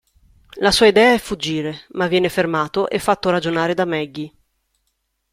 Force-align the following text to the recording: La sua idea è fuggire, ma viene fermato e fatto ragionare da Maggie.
La 0.61 0.71
sua 0.71 0.87
idea 0.87 1.13
è 1.13 1.19
fuggire, 1.19 1.81
ma 1.91 2.07
viene 2.07 2.27
fermato 2.27 2.89
e 2.89 2.97
fatto 2.97 3.29
ragionare 3.29 3.75
da 3.75 3.85
Maggie. 3.85 4.33